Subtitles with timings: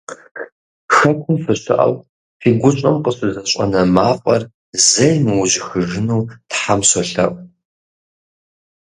[0.95, 1.93] Хэкум фыщыӏэу,
[2.39, 4.41] фи гущӏэм къыщызэщӏэна мафӏэр
[4.87, 7.35] зэи мыужьыхыжыну Тхьэм солъэӏу!